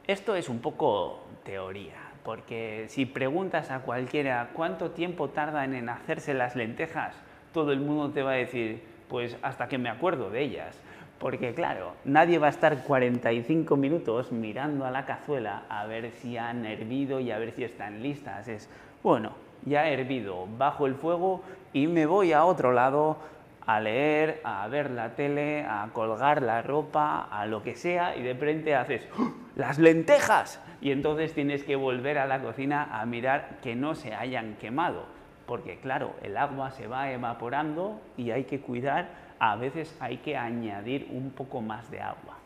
Esto 0.07 0.35
es 0.35 0.49
un 0.49 0.59
poco 0.59 1.23
teoría, 1.45 1.93
porque 2.23 2.85
si 2.89 3.05
preguntas 3.05 3.69
a 3.69 3.81
cualquiera 3.81 4.49
cuánto 4.53 4.91
tiempo 4.91 5.29
tardan 5.29 5.75
en 5.75 5.87
hacerse 5.87 6.33
las 6.33 6.55
lentejas, 6.55 7.15
todo 7.53 7.71
el 7.71 7.79
mundo 7.79 8.09
te 8.11 8.23
va 8.23 8.31
a 8.31 8.35
decir, 8.35 8.83
pues 9.07 9.37
hasta 9.43 9.67
que 9.67 9.77
me 9.77 9.89
acuerdo 9.89 10.31
de 10.31 10.41
ellas. 10.41 10.81
Porque 11.19 11.53
claro, 11.53 11.93
nadie 12.03 12.39
va 12.39 12.47
a 12.47 12.49
estar 12.49 12.81
45 12.81 13.77
minutos 13.77 14.31
mirando 14.31 14.85
a 14.85 14.91
la 14.91 15.05
cazuela 15.05 15.63
a 15.69 15.85
ver 15.85 16.09
si 16.13 16.37
han 16.37 16.65
hervido 16.65 17.19
y 17.19 17.29
a 17.29 17.37
ver 17.37 17.51
si 17.51 17.63
están 17.63 18.01
listas. 18.01 18.47
Es, 18.47 18.67
bueno, 19.03 19.33
ya 19.63 19.87
he 19.87 19.93
hervido, 19.93 20.47
bajo 20.57 20.87
el 20.87 20.95
fuego 20.95 21.43
y 21.73 21.85
me 21.85 22.07
voy 22.07 22.33
a 22.33 22.43
otro 22.45 22.71
lado 22.71 23.17
a 23.65 23.79
leer, 23.79 24.41
a 24.43 24.67
ver 24.67 24.91
la 24.91 25.15
tele, 25.15 25.63
a 25.63 25.89
colgar 25.93 26.41
la 26.41 26.61
ropa, 26.61 27.27
a 27.31 27.45
lo 27.45 27.63
que 27.63 27.75
sea, 27.75 28.15
y 28.15 28.23
de 28.23 28.33
repente 28.33 28.75
haces 28.75 29.07
¡Oh! 29.17 29.31
las 29.55 29.77
lentejas. 29.77 30.61
Y 30.81 30.91
entonces 30.91 31.33
tienes 31.33 31.63
que 31.63 31.75
volver 31.75 32.17
a 32.17 32.25
la 32.25 32.41
cocina 32.41 32.99
a 32.99 33.05
mirar 33.05 33.59
que 33.61 33.75
no 33.75 33.95
se 33.95 34.13
hayan 34.15 34.55
quemado, 34.55 35.05
porque 35.45 35.77
claro, 35.77 36.15
el 36.23 36.37
agua 36.37 36.71
se 36.71 36.87
va 36.87 37.11
evaporando 37.11 38.01
y 38.17 38.31
hay 38.31 38.45
que 38.45 38.59
cuidar, 38.59 39.09
a 39.39 39.55
veces 39.55 39.95
hay 39.99 40.17
que 40.17 40.37
añadir 40.37 41.07
un 41.11 41.31
poco 41.31 41.61
más 41.61 41.89
de 41.91 42.01
agua. 42.01 42.37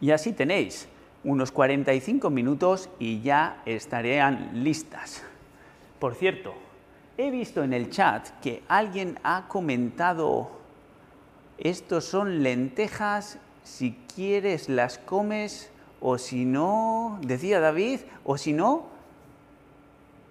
Y 0.00 0.10
así 0.10 0.32
tenéis 0.32 0.88
unos 1.24 1.50
45 1.50 2.28
minutos 2.28 2.90
y 2.98 3.22
ya 3.22 3.62
estarían 3.64 4.50
listas. 4.62 5.24
Por 5.98 6.14
cierto, 6.14 6.54
He 7.16 7.30
visto 7.30 7.62
en 7.62 7.72
el 7.72 7.90
chat 7.90 8.28
que 8.40 8.64
alguien 8.66 9.20
ha 9.22 9.46
comentado, 9.46 10.50
estos 11.58 12.04
son 12.04 12.42
lentejas, 12.42 13.38
si 13.62 13.96
quieres 14.12 14.68
las 14.68 14.98
comes 14.98 15.70
o 16.00 16.18
si 16.18 16.44
no, 16.44 17.20
decía 17.22 17.60
David, 17.60 18.00
o 18.24 18.36
si 18.36 18.52
no, 18.52 18.86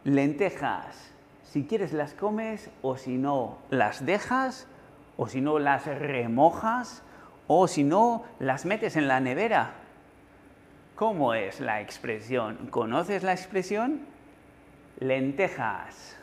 lentejas, 0.03 1.13
si 1.43 1.63
quieres 1.63 1.93
las 1.93 2.13
comes 2.13 2.69
o 2.81 2.97
si 2.97 3.17
no, 3.17 3.59
las 3.69 4.05
dejas 4.05 4.67
o 5.15 5.29
si 5.29 5.39
no, 5.39 5.59
las 5.59 5.85
remojas 5.85 7.01
o 7.47 7.69
si 7.69 7.85
no, 7.85 8.25
las 8.39 8.65
metes 8.65 8.97
en 8.97 9.07
la 9.07 9.21
nevera. 9.21 9.75
¿Cómo 10.95 11.33
es 11.33 11.61
la 11.61 11.79
expresión? 11.79 12.67
¿Conoces 12.69 13.23
la 13.23 13.31
expresión? 13.31 14.01
Lentejas 14.99 16.17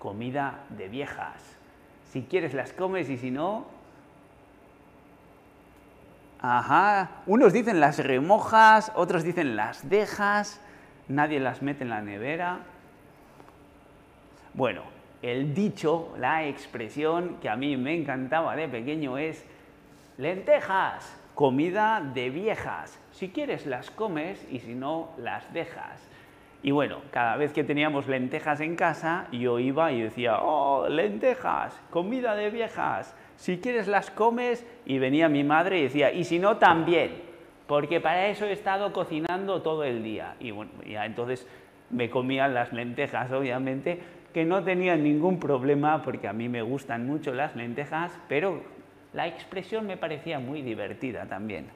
comida 0.00 0.64
de 0.70 0.88
viejas. 0.88 1.36
Si 2.10 2.22
quieres 2.22 2.54
las 2.54 2.72
comes 2.72 3.08
y 3.08 3.16
si 3.16 3.30
no... 3.30 3.66
Ajá, 6.40 7.22
unos 7.26 7.52
dicen 7.52 7.80
las 7.80 7.98
remojas, 7.98 8.90
otros 8.94 9.22
dicen 9.22 9.56
las 9.56 9.90
dejas, 9.90 10.58
nadie 11.06 11.38
las 11.38 11.60
mete 11.60 11.84
en 11.84 11.90
la 11.90 12.00
nevera. 12.00 12.60
Bueno, 14.54 14.82
el 15.20 15.52
dicho, 15.52 16.14
la 16.16 16.46
expresión 16.46 17.36
que 17.42 17.50
a 17.50 17.56
mí 17.56 17.76
me 17.76 17.94
encantaba 17.94 18.56
de 18.56 18.68
pequeño 18.68 19.18
es 19.18 19.44
lentejas, 20.16 21.14
comida 21.34 22.00
de 22.00 22.30
viejas. 22.30 22.98
Si 23.12 23.28
quieres 23.28 23.66
las 23.66 23.90
comes 23.90 24.42
y 24.50 24.60
si 24.60 24.74
no 24.74 25.10
las 25.18 25.52
dejas. 25.52 26.09
Y 26.62 26.72
bueno, 26.72 26.98
cada 27.10 27.36
vez 27.36 27.52
que 27.52 27.64
teníamos 27.64 28.06
lentejas 28.06 28.60
en 28.60 28.76
casa, 28.76 29.26
yo 29.32 29.58
iba 29.58 29.92
y 29.92 30.02
decía, 30.02 30.38
oh, 30.42 30.88
lentejas, 30.88 31.80
comida 31.90 32.34
de 32.34 32.50
viejas, 32.50 33.14
si 33.36 33.58
quieres 33.58 33.88
las 33.88 34.10
comes, 34.10 34.66
y 34.84 34.98
venía 34.98 35.30
mi 35.30 35.42
madre 35.42 35.78
y 35.78 35.82
decía, 35.84 36.12
y 36.12 36.24
si 36.24 36.38
no, 36.38 36.58
también, 36.58 37.12
porque 37.66 38.00
para 38.00 38.26
eso 38.26 38.44
he 38.44 38.52
estado 38.52 38.92
cocinando 38.92 39.62
todo 39.62 39.84
el 39.84 40.02
día. 40.02 40.34
Y 40.38 40.50
bueno, 40.50 40.72
ya 40.86 41.06
entonces 41.06 41.46
me 41.88 42.10
comían 42.10 42.52
las 42.52 42.74
lentejas, 42.74 43.32
obviamente, 43.32 43.98
que 44.34 44.44
no 44.44 44.62
tenían 44.62 45.02
ningún 45.02 45.40
problema, 45.40 46.02
porque 46.02 46.28
a 46.28 46.34
mí 46.34 46.50
me 46.50 46.60
gustan 46.60 47.06
mucho 47.06 47.32
las 47.32 47.56
lentejas, 47.56 48.12
pero 48.28 48.62
la 49.14 49.26
expresión 49.26 49.86
me 49.86 49.96
parecía 49.96 50.38
muy 50.38 50.60
divertida 50.60 51.24
también. 51.24 51.66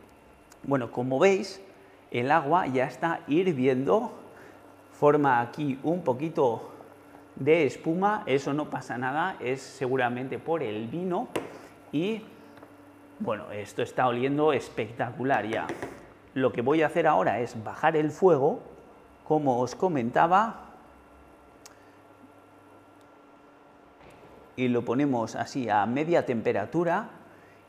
Bueno, 0.63 0.91
como 0.91 1.19
veis, 1.19 1.63
el 2.11 2.31
agua 2.31 2.67
ya 2.67 2.85
está 2.85 3.21
hirviendo 3.27 4.24
forma 4.99 5.41
aquí 5.41 5.79
un 5.83 6.03
poquito 6.03 6.71
de 7.37 7.67
espuma, 7.67 8.23
eso 8.27 8.55
no 8.55 8.71
pasa 8.71 8.97
nada, 8.97 9.37
es 9.41 9.61
seguramente 9.61 10.39
por 10.39 10.63
el 10.63 10.87
vino 10.87 11.29
y 11.93 12.23
bueno, 13.21 13.51
esto 13.53 13.83
está 13.83 14.07
oliendo 14.07 14.53
espectacular 14.53 15.47
ya. 15.47 15.67
Lo 16.35 16.53
que 16.53 16.63
voy 16.63 16.83
a 16.83 16.87
hacer 16.87 17.07
ahora 17.07 17.41
es 17.41 17.63
bajar 17.63 17.97
el 17.97 18.11
fuego, 18.11 18.61
como 19.25 19.61
os 19.61 19.75
comentaba, 19.75 20.65
y 24.57 24.69
lo 24.69 24.85
ponemos 24.85 25.35
así 25.35 25.69
a 25.69 25.85
media 25.87 26.27
temperatura 26.27 27.09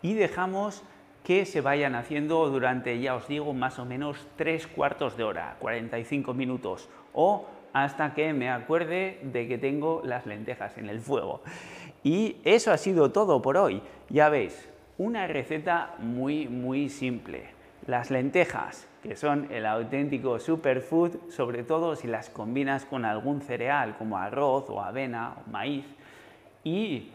y 0.01 0.13
dejamos 0.13 0.83
que 1.25 1.45
se 1.45 1.59
vayan 1.59 1.95
haciendo 1.95 2.47
durante, 2.49 2.99
ya 2.99 3.15
os 3.15 3.27
digo, 3.27 3.51
más 3.51 3.79
o 3.79 3.85
menos 3.85 4.27
tres 4.35 4.67
cuartos 4.67 5.17
de 5.17 5.23
hora, 5.23 5.57
45 5.59 6.35
minutos, 6.35 6.88
o 7.13 7.47
hasta 7.73 8.13
que 8.13 8.31
me 8.31 8.49
acuerde 8.49 9.19
de 9.23 9.47
que 9.47 9.57
tengo 9.57 10.03
las 10.05 10.27
lentejas 10.27 10.77
en 10.77 10.88
el 10.88 11.01
fuego. 11.01 11.41
Y 12.03 12.38
eso 12.43 12.71
ha 12.71 12.77
sido 12.77 13.11
todo 13.11 13.41
por 13.41 13.57
hoy. 13.57 13.81
Ya 14.07 14.29
veis, 14.29 14.69
una 14.99 15.25
receta 15.25 15.95
muy, 15.97 16.47
muy 16.47 16.89
simple. 16.89 17.49
Las 17.88 18.11
lentejas, 18.11 18.88
que 19.01 19.15
son 19.15 19.51
el 19.51 19.65
auténtico 19.65 20.39
superfood, 20.39 21.31
sobre 21.31 21.63
todo 21.63 21.95
si 21.95 22.07
las 22.07 22.29
combinas 22.29 22.85
con 22.85 23.03
algún 23.03 23.41
cereal 23.41 23.97
como 23.97 24.19
arroz 24.19 24.69
o 24.69 24.79
avena 24.79 25.38
o 25.38 25.49
maíz. 25.49 25.85
Y 26.63 27.09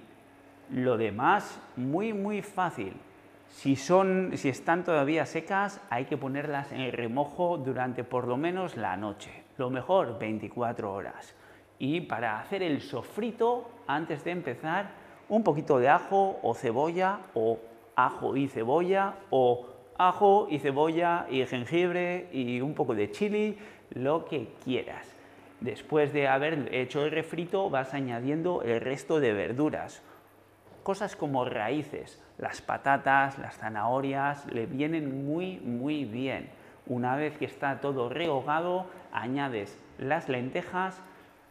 lo 0.68 0.96
demás, 0.96 1.61
muy, 1.77 2.12
muy 2.12 2.42
fácil. 2.42 2.92
Si, 3.51 3.77
son, 3.77 4.31
si 4.37 4.49
están 4.49 4.85
todavía 4.85 5.27
secas, 5.27 5.81
hay 5.91 6.07
que 6.07 6.17
ponerlas 6.17 6.73
en 6.73 6.91
remojo 6.93 7.59
durante 7.59 8.05
por 8.05 8.27
lo 8.27 8.37
menos 8.37 8.77
la 8.77 8.97
noche. 8.97 9.43
Lo 9.59 9.71
mejor, 9.71 10.19
24 10.19 10.93
horas. 10.93 11.35
Y 11.79 12.01
para 12.03 12.39
hacer 12.39 12.63
el 12.63 12.81
sofrito, 12.81 13.69
antes 13.87 14.25
de 14.25 14.31
empezar, 14.31 14.91
un 15.29 15.43
poquito 15.43 15.79
de 15.79 15.89
ajo 15.89 16.39
o 16.43 16.55
cebolla 16.55 17.21
o 17.35 17.59
ajo 17.97 18.37
y 18.37 18.49
cebolla 18.49 19.15
o 19.31 19.67
ajo 19.99 20.47
y 20.49 20.59
cebolla 20.59 21.27
y 21.29 21.45
jengibre 21.45 22.29
y 22.33 22.61
un 22.61 22.75
poco 22.75 22.95
de 22.95 23.11
chili, 23.11 23.59
lo 23.91 24.25
que 24.25 24.55
quieras. 24.65 25.07
Después 25.61 26.13
de 26.13 26.29
haber 26.29 26.75
hecho 26.75 27.05
el 27.05 27.11
refrito 27.11 27.69
vas 27.69 27.93
añadiendo 27.93 28.63
el 28.63 28.81
resto 28.81 29.21
de 29.21 29.35
verduras. 29.35 30.03
Cosas 30.83 31.17
como 31.17 31.45
raíces, 31.45 32.23
las 32.40 32.61
patatas, 32.62 33.38
las 33.38 33.59
zanahorias, 33.59 34.46
le 34.53 34.66
vienen 34.66 35.26
muy 35.26 35.59
muy 35.61 36.05
bien. 36.05 36.48
Una 36.87 37.14
vez 37.14 37.37
que 37.37 37.44
está 37.44 37.81
todo 37.81 38.09
rehogado, 38.09 38.87
añades 39.12 39.79
las 39.98 40.29
lentejas, 40.29 41.00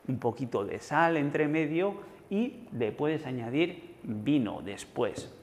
un 0.07 0.19
poquito 0.19 0.65
de 0.65 0.79
sal 0.79 1.17
entre 1.17 1.47
medio 1.47 2.01
y 2.29 2.67
le 2.73 2.91
puedes 2.91 3.25
añadir 3.25 3.95
vino 4.03 4.61
después 4.61 5.33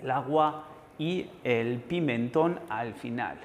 el 0.00 0.10
agua 0.10 0.64
y 0.98 1.26
el 1.44 1.78
pimentón 1.78 2.60
al 2.68 2.94
final. 2.94 3.38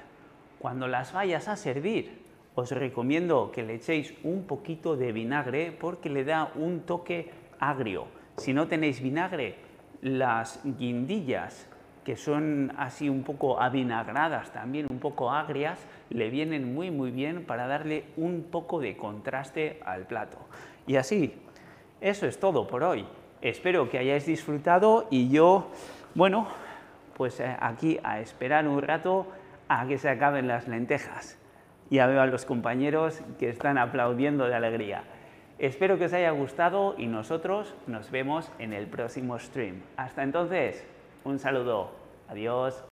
Cuando 0.58 0.88
las 0.88 1.12
vayas 1.12 1.48
a 1.48 1.56
servir, 1.56 2.22
os 2.54 2.70
recomiendo 2.70 3.52
que 3.52 3.62
le 3.62 3.74
echéis 3.74 4.14
un 4.22 4.44
poquito 4.44 4.96
de 4.96 5.12
vinagre 5.12 5.72
porque 5.72 6.08
le 6.08 6.24
da 6.24 6.50
un 6.54 6.80
toque 6.80 7.30
agrio. 7.58 8.06
Si 8.38 8.52
no 8.52 8.66
tenéis 8.68 9.02
vinagre, 9.02 9.56
las 10.02 10.60
guindillas, 10.64 11.68
que 12.04 12.16
son 12.16 12.72
así 12.76 13.08
un 13.08 13.22
poco 13.22 13.60
avinagradas, 13.60 14.52
también 14.52 14.86
un 14.90 14.98
poco 14.98 15.32
agrias, 15.32 15.78
le 16.10 16.30
vienen 16.30 16.74
muy 16.74 16.90
muy 16.90 17.10
bien 17.10 17.44
para 17.44 17.66
darle 17.66 18.04
un 18.16 18.46
poco 18.50 18.80
de 18.80 18.96
contraste 18.96 19.80
al 19.84 20.06
plato. 20.06 20.38
Y 20.86 20.96
así, 20.96 21.34
eso 22.00 22.26
es 22.26 22.38
todo 22.38 22.68
por 22.68 22.84
hoy. 22.84 23.04
Espero 23.42 23.90
que 23.90 23.98
hayáis 23.98 24.26
disfrutado 24.26 25.08
y 25.10 25.28
yo 25.28 25.70
bueno, 26.16 26.46
pues 27.14 27.40
eh, 27.40 27.56
aquí 27.60 27.98
a 28.02 28.20
esperar 28.20 28.66
un 28.66 28.80
rato 28.80 29.26
a 29.68 29.86
que 29.86 29.98
se 29.98 30.08
acaben 30.08 30.48
las 30.48 30.66
lentejas. 30.66 31.38
Ya 31.90 32.06
veo 32.06 32.22
a 32.22 32.26
los 32.26 32.46
compañeros 32.46 33.20
que 33.38 33.50
están 33.50 33.76
aplaudiendo 33.76 34.46
de 34.46 34.54
alegría. 34.54 35.04
Espero 35.58 35.96
que 35.96 36.04
os 36.04 36.12
haya 36.12 36.30
gustado 36.32 36.94
y 36.98 37.06
nosotros 37.06 37.74
nos 37.86 38.10
vemos 38.10 38.50
en 38.58 38.74
el 38.74 38.86
próximo 38.86 39.38
stream. 39.38 39.80
Hasta 39.96 40.22
entonces, 40.22 40.86
un 41.24 41.38
saludo. 41.38 41.92
Adiós. 42.28 42.84